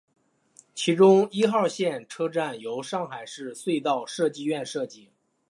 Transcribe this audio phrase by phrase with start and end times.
[0.73, 5.11] 其中一号线车站由上海市隧道设计院设计。